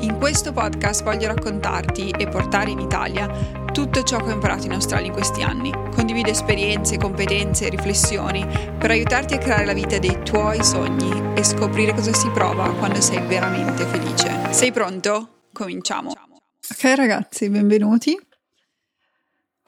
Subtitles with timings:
[0.00, 3.26] In questo podcast voglio raccontarti e portare in Italia
[3.72, 5.72] tutto ciò che ho imparato in Australia in questi anni.
[5.90, 8.46] Condivido esperienze, competenze e riflessioni
[8.78, 13.00] per aiutarti a creare la vita dei tuoi sogni e scoprire cosa si prova quando
[13.00, 14.52] sei veramente felice.
[14.52, 15.44] Sei pronto?
[15.52, 16.10] Cominciamo.
[16.10, 18.20] Ok ragazzi, benvenuti.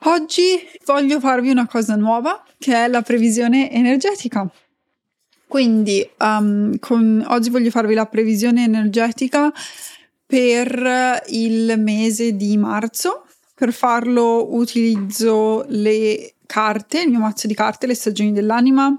[0.03, 4.47] Oggi voglio farvi una cosa nuova che è la previsione energetica.
[5.47, 9.51] Quindi um, con, oggi voglio farvi la previsione energetica
[10.29, 13.25] per il mese di marzo.
[13.55, 18.93] Per farlo utilizzo le carte, il mio mazzo di carte, le stagioni dell'anima.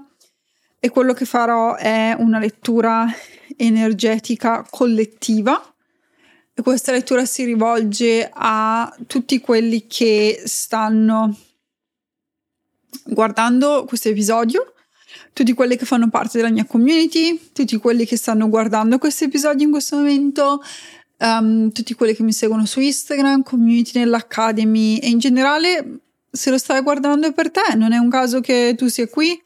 [0.77, 3.07] E quello che farò è una lettura
[3.55, 5.73] energetica collettiva.
[6.53, 11.33] E questa lettura si rivolge a tutti quelli che stanno
[13.05, 14.73] guardando questo episodio,
[15.31, 19.63] tutti quelli che fanno parte della mia community, tutti quelli che stanno guardando questo episodio
[19.65, 20.61] in questo momento,
[21.21, 25.99] um, tutti quelli che mi seguono su Instagram, community nell'Academy e in generale
[26.31, 29.41] se lo stai guardando è per te, non è un caso che tu sia qui.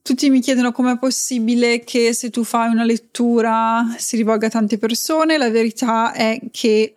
[0.00, 4.78] Tutti mi chiedono com'è possibile che se tu fai una lettura si rivolga a tante
[4.78, 5.36] persone.
[5.36, 6.94] La verità è che,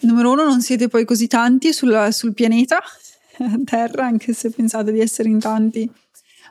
[0.00, 2.82] numero uno, non siete poi così tanti sul, sul pianeta
[3.64, 5.88] Terra, anche se pensate di essere in tanti.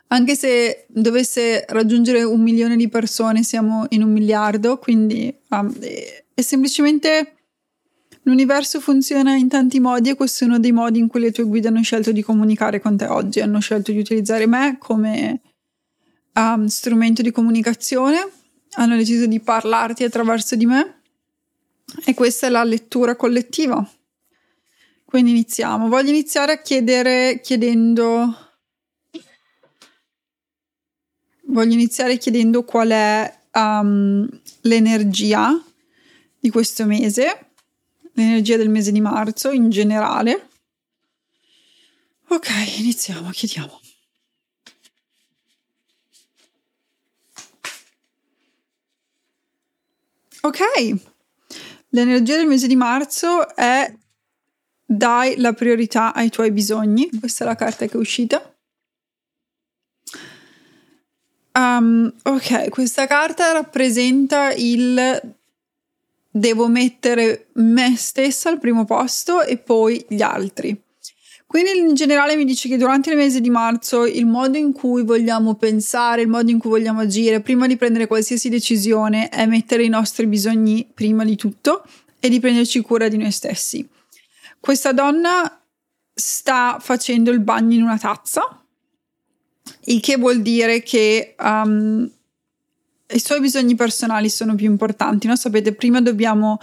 [0.08, 5.76] Anche se dovesse raggiungere un milione di persone, siamo in un miliardo, quindi um,
[6.38, 7.36] e semplicemente
[8.24, 11.46] l'universo funziona in tanti modi e questo è uno dei modi in cui le tue
[11.46, 13.40] guide hanno scelto di comunicare con te oggi.
[13.40, 15.42] Hanno scelto di utilizzare me come
[16.34, 18.30] um, strumento di comunicazione,
[18.74, 21.02] hanno deciso di parlarti attraverso di me
[22.06, 23.90] e questa è la lettura collettiva.
[25.06, 25.88] Quindi iniziamo.
[25.88, 28.40] Voglio iniziare a chiedere chiedendo
[31.48, 34.28] voglio iniziare chiedendo qual è um,
[34.62, 35.58] l'energia
[36.46, 37.54] di questo mese,
[38.14, 40.50] l'energia del mese di marzo in generale.
[42.28, 43.82] Ok, iniziamo, chiediamo.
[50.42, 50.60] Ok,
[51.90, 53.92] l'energia del mese di marzo è
[54.86, 57.10] dai la priorità ai tuoi bisogni.
[57.20, 58.56] Questa è la carta che è uscita.
[61.54, 65.34] Um, ok, questa carta rappresenta il
[66.38, 70.78] devo mettere me stessa al primo posto e poi gli altri.
[71.48, 75.04] Quindi in generale mi dice che durante il mese di marzo il modo in cui
[75.04, 79.86] vogliamo pensare, il modo in cui vogliamo agire prima di prendere qualsiasi decisione è mettere
[79.86, 81.86] i nostri bisogni prima di tutto
[82.20, 83.88] e di prenderci cura di noi stessi.
[84.60, 85.64] Questa donna
[86.14, 88.62] sta facendo il bagno in una tazza,
[89.86, 92.12] il che vuol dire che um,
[93.14, 95.36] i suoi bisogni personali sono più importanti, no?
[95.36, 96.58] Sapete, prima dobbiamo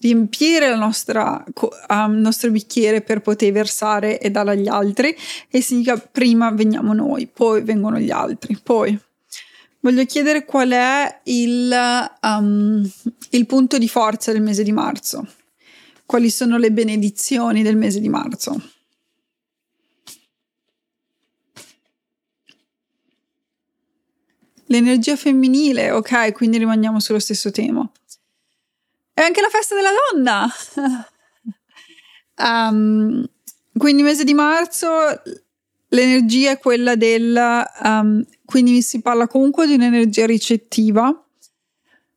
[0.00, 1.44] riempire nostra,
[1.88, 5.14] um, il nostro bicchiere per poter versare e dare agli altri
[5.48, 8.96] e significa prima veniamo noi, poi vengono gli altri, poi
[9.80, 12.88] voglio chiedere qual è il, um,
[13.30, 15.26] il punto di forza del mese di marzo,
[16.06, 18.60] quali sono le benedizioni del mese di marzo.
[24.68, 27.88] L'energia femminile, ok, quindi rimaniamo sullo stesso tema.
[29.14, 30.48] E anche la festa della donna.
[32.36, 33.24] um,
[33.76, 34.88] quindi mese di marzo
[35.88, 37.64] l'energia è quella del...
[37.82, 41.22] Um, quindi si parla comunque di un'energia ricettiva.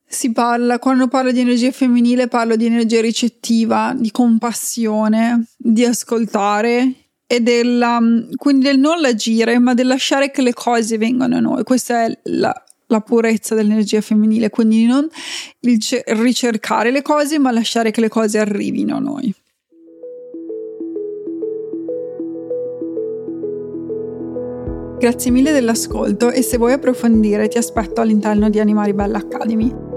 [0.06, 7.01] Si parla, quando parlo di energia femminile, parlo di energia ricettiva, di compassione, di ascoltare,
[7.32, 7.98] e della,
[8.36, 11.62] quindi del non agire, ma del lasciare che le cose vengano a noi.
[11.62, 12.52] Questa è la,
[12.88, 15.08] la purezza dell'energia femminile, quindi non
[15.78, 19.34] ce- ricercare le cose, ma lasciare che le cose arrivino a noi.
[24.98, 29.91] Grazie mille dell'ascolto e se vuoi approfondire ti aspetto all'interno di Animali Bella Academy.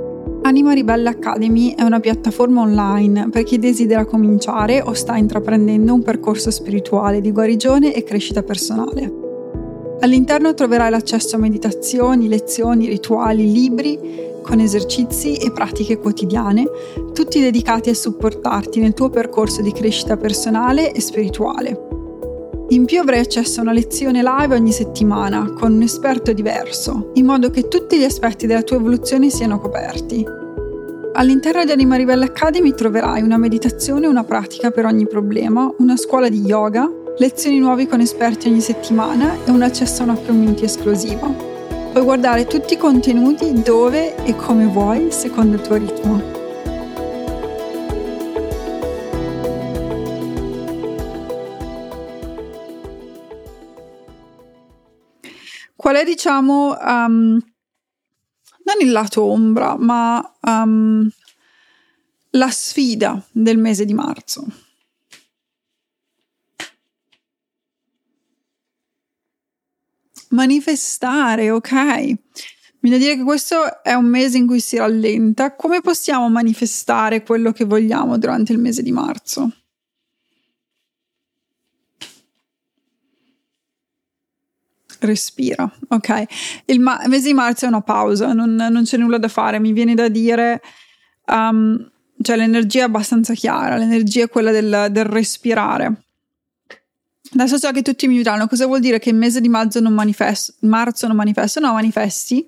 [0.45, 6.03] Anima Ribelle Academy è una piattaforma online per chi desidera cominciare o sta intraprendendo un
[6.03, 9.11] percorso spirituale di guarigione e crescita personale.
[10.01, 13.97] All'interno troverai l'accesso a meditazioni, lezioni, rituali, libri
[14.43, 16.63] con esercizi e pratiche quotidiane,
[17.11, 21.94] tutti dedicati a supportarti nel tuo percorso di crescita personale e spirituale.
[22.69, 27.25] In più avrai accesso a una lezione live ogni settimana con un esperto diverso, in
[27.25, 30.25] modo che tutti gli aspetti della tua evoluzione siano coperti.
[31.13, 35.95] All'interno di Anima Ribelle Academy troverai una meditazione e una pratica per ogni problema, una
[35.95, 40.63] scuola di yoga, lezioni nuove con esperti ogni settimana e un accesso a una community
[40.63, 41.27] esclusiva.
[41.91, 46.44] Puoi guardare tutti i contenuti dove e come vuoi secondo il tuo ritmo.
[55.85, 57.39] Qual è, diciamo, um,
[58.63, 61.07] non il lato ombra, ma um,
[62.31, 64.47] la sfida del mese di marzo?
[70.29, 71.71] Manifestare, ok.
[71.71, 72.17] A
[72.79, 75.55] dire che questo è un mese in cui si rallenta.
[75.55, 79.51] Come possiamo manifestare quello che vogliamo durante il mese di marzo?
[85.05, 86.23] Respira, ok?
[86.65, 89.71] Il, ma- mese di marzo è una pausa, non, non, c'è nulla da fare, mi
[89.71, 90.61] viene da dire,
[91.27, 91.89] um,
[92.21, 96.03] cioè l'energia è abbastanza chiara, l'energia è quella del, del, respirare.
[97.33, 99.93] Adesso so che tutti mi diranno cosa vuol dire che il mese di marzo non
[99.93, 102.47] manifesto, marzo non manifesto, no manifesti,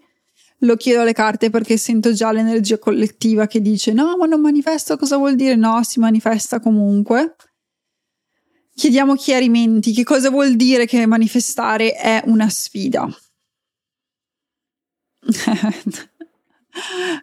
[0.61, 4.97] lo chiedo alle carte perché sento già l'energia collettiva che dice no ma non manifesto
[4.97, 5.55] cosa vuol dire?
[5.55, 7.35] No, si manifesta comunque
[8.77, 9.91] chiediamo chiarimenti.
[9.91, 13.09] Che cosa vuol dire che manifestare è una sfida?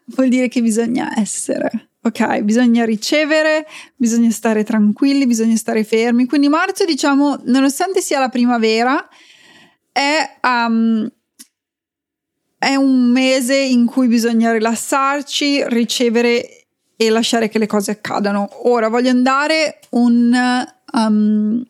[0.06, 1.91] vuol dire che bisogna essere.
[2.03, 6.27] Ok, bisogna ricevere, bisogna stare tranquilli, bisogna stare fermi.
[6.27, 9.09] Quindi marzo, diciamo, nonostante sia la primavera,
[9.93, 11.09] è, um,
[12.59, 16.67] è un mese in cui bisogna rilassarci, ricevere
[16.97, 18.69] e lasciare che le cose accadano.
[18.69, 21.62] Ora voglio andare un um,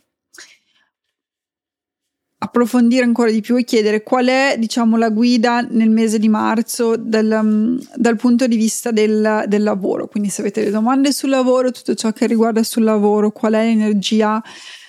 [2.38, 6.97] approfondire ancora di più e chiedere qual è diciamo la guida nel mese di marzo
[6.97, 10.06] dal, um, dal punto di vista del, del, lavoro.
[10.09, 14.43] Quindi se avete domande sul lavoro tutto ciò che riguarda sul lavoro qual è l'energia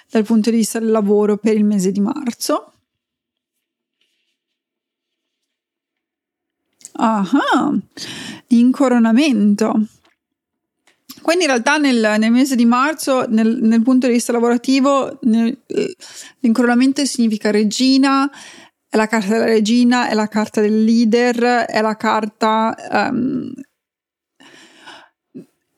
[0.09, 2.71] dal punto di vista del lavoro per il mese di marzo.
[6.97, 7.25] Ah
[8.47, 9.88] incoronamento
[11.25, 15.57] quindi in realtà nel, nel mese di marzo, nel, nel, punto di vista lavorativo, nel,
[16.42, 18.30] l'incoronamento significa regina,
[18.88, 22.75] è la carta della regina, è la carta del leader, è la carta
[23.10, 23.51] um,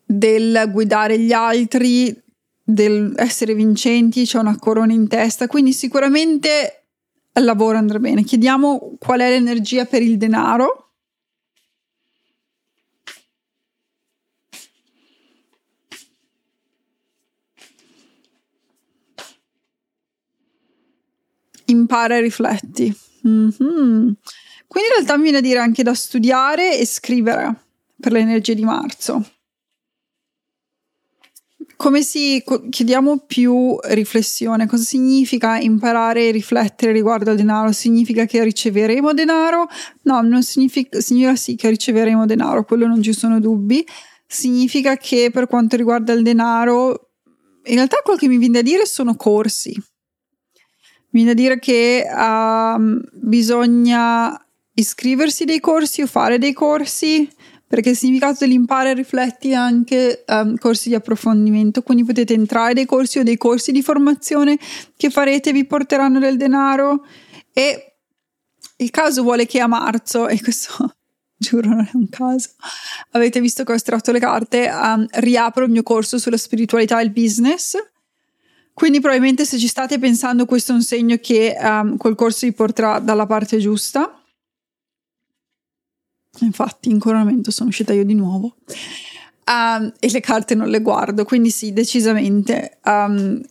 [0.06, 2.14] del guidare gli altri,
[2.62, 6.88] del essere vincenti, c'è una corona in testa, quindi sicuramente
[7.32, 8.26] al lavoro andrà bene.
[8.26, 10.87] Chiediamo qual è l'energia per il denaro
[21.88, 22.96] impara e rifletti.
[23.26, 24.12] Mm-hmm.
[24.68, 27.56] Quindi in realtà mi viene a dire anche da studiare e scrivere
[28.00, 29.26] per le energie di marzo.
[31.78, 34.66] Come si chiediamo più riflessione?
[34.66, 37.72] Cosa significa imparare e riflettere riguardo al denaro?
[37.72, 39.68] Significa che riceveremo denaro?
[40.04, 43.86] No, non significa, significa sì che riceveremo denaro, quello non ci sono dubbi.
[44.26, 47.12] Significa che per quanto riguarda il denaro,
[47.66, 49.80] in realtà quel che mi viene a dire sono corsi
[51.10, 54.40] Viene a dire che uh, bisogna
[54.74, 57.28] iscriversi dei corsi o fare dei corsi
[57.68, 63.20] perché il significato dell'impara rifletti anche um, corsi di approfondimento, quindi potete entrare dei corsi
[63.20, 64.58] o dei corsi di formazione
[64.96, 67.06] che farete vi porteranno del denaro.
[67.52, 67.98] E
[68.78, 70.96] il caso vuole che a marzo, e questo
[71.36, 72.52] giuro non è un caso,
[73.12, 77.04] avete visto che ho estratto le carte, um, riapro il mio corso sulla spiritualità e
[77.04, 77.76] il business
[78.78, 82.54] quindi probabilmente se ci state pensando questo è un segno che um, quel corso vi
[82.54, 84.24] porterà dalla parte giusta.
[86.42, 88.58] Infatti in coronamento sono uscita io di nuovo.
[89.48, 92.78] Um, e le carte non le guardo, quindi sì, decisamente.
[92.86, 93.42] Um,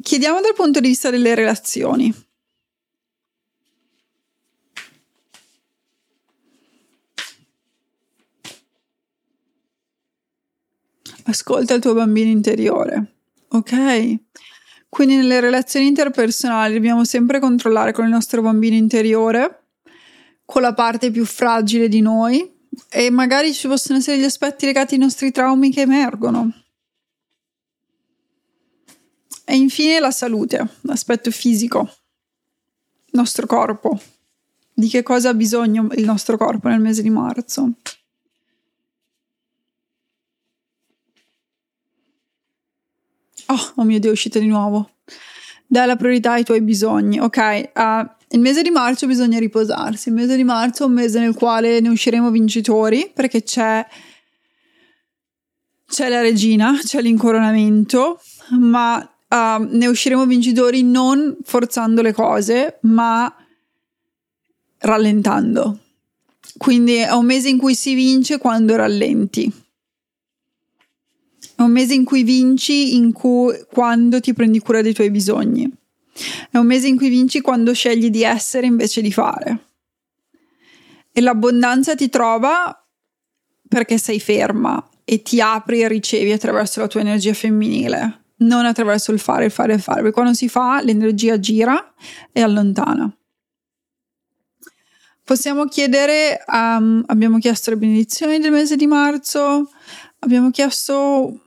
[0.00, 2.14] chiediamo dal punto di vista delle relazioni.
[11.24, 13.14] Ascolta il tuo bambino interiore.
[13.52, 14.18] Ok.
[14.88, 19.66] Quindi nelle relazioni interpersonali dobbiamo sempre controllare con il nostro bambino interiore,
[20.44, 24.94] con la parte più fragile di noi e magari ci possono essere gli aspetti legati
[24.94, 26.52] ai nostri traumi che emergono.
[29.44, 31.80] E infine la salute, l'aspetto fisico,
[33.06, 34.00] il nostro corpo.
[34.72, 37.72] Di che cosa ha bisogno il nostro corpo nel mese di marzo?
[43.50, 44.90] Oh, oh mio Dio, è uscita di nuovo.
[45.66, 47.70] dai la priorità ai tuoi bisogni, ok?
[47.74, 51.34] Uh, il mese di marzo bisogna riposarsi, il mese di marzo è un mese nel
[51.34, 53.84] quale ne usciremo vincitori perché c'è,
[55.88, 58.20] c'è la regina, c'è l'incoronamento,
[58.60, 63.34] ma uh, ne usciremo vincitori non forzando le cose, ma
[64.78, 65.78] rallentando.
[66.56, 69.52] Quindi è un mese in cui si vince quando rallenti.
[71.60, 75.70] È un mese in cui vinci in cui, quando ti prendi cura dei tuoi bisogni.
[76.50, 79.66] È un mese in cui vinci quando scegli di essere invece di fare.
[81.12, 82.82] E l'abbondanza ti trova
[83.68, 89.12] perché sei ferma e ti apri e ricevi attraverso la tua energia femminile, non attraverso
[89.12, 89.98] il fare, il fare, il fare.
[89.98, 91.92] Perché quando si fa, l'energia gira
[92.32, 93.14] e allontana.
[95.24, 99.70] Possiamo chiedere, um, abbiamo chiesto le benedizioni del mese di marzo,
[100.20, 101.42] abbiamo chiesto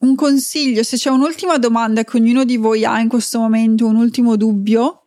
[0.00, 3.96] un consiglio, se c'è un'ultima domanda che ognuno di voi ha in questo momento, un
[3.96, 5.06] ultimo dubbio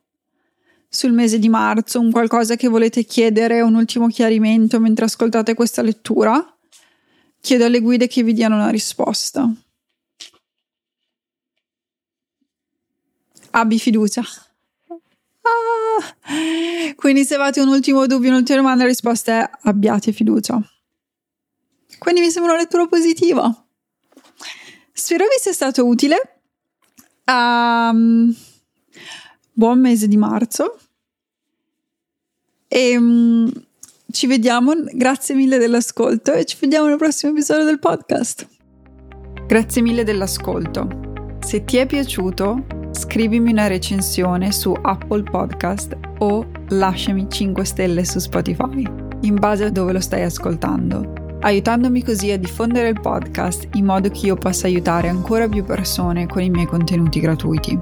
[0.87, 5.81] sul mese di marzo, un qualcosa che volete chiedere, un ultimo chiarimento mentre ascoltate questa
[5.81, 6.55] lettura,
[7.41, 9.51] chiedo alle guide che vi diano una risposta.
[13.51, 14.23] Abbi fiducia.
[15.45, 20.61] Ah, quindi se avete un ultimo dubbio, un'ultima domanda, la risposta è abbiate fiducia.
[21.97, 23.62] Quindi mi sembra una lettura positiva.
[24.95, 26.37] Spero vi sia stato utile.
[27.25, 28.33] Um,
[29.51, 30.77] buon mese di marzo.
[32.67, 33.51] E um,
[34.11, 34.73] ci vediamo.
[34.91, 38.47] Grazie mille dell'ascolto e ci vediamo nel prossimo episodio del podcast.
[39.47, 40.87] Grazie mille dell'ascolto.
[41.41, 48.19] Se ti è piaciuto, scrivimi una recensione su Apple Podcast o lasciami 5 stelle su
[48.19, 48.87] Spotify,
[49.21, 54.09] in base a dove lo stai ascoltando aiutandomi così a diffondere il podcast in modo
[54.09, 57.77] che io possa aiutare ancora più persone con i miei contenuti gratuiti.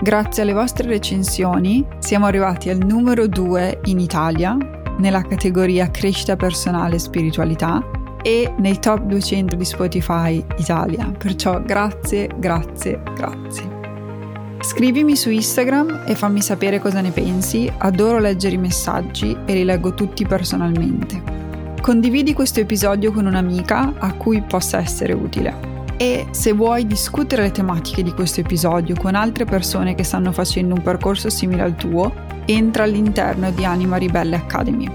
[0.00, 4.56] Grazie alle vostre recensioni siamo arrivati al numero 2 in Italia
[4.98, 7.82] nella categoria crescita personale e spiritualità
[8.22, 11.10] e nei top 200 di Spotify Italia.
[11.16, 13.76] Perciò grazie, grazie, grazie.
[14.60, 19.64] Scrivimi su Instagram e fammi sapere cosa ne pensi, adoro leggere i messaggi e li
[19.64, 21.47] leggo tutti personalmente.
[21.88, 25.86] Condividi questo episodio con un'amica a cui possa essere utile.
[25.96, 30.74] E se vuoi discutere le tematiche di questo episodio con altre persone che stanno facendo
[30.74, 32.12] un percorso simile al tuo,
[32.44, 34.86] entra all'interno di Anima Ribelle Academy.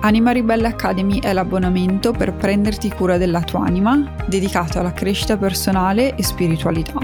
[0.00, 6.16] Anima Ribelle Academy è l'abbonamento per prenderti cura della tua anima, dedicato alla crescita personale
[6.16, 6.98] e spiritualità.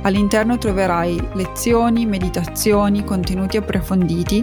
[0.00, 4.42] All'interno troverai lezioni, meditazioni, contenuti approfonditi